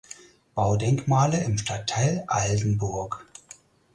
[0.55, 3.23] Baudenkmale im Stadtteil Aldenburg.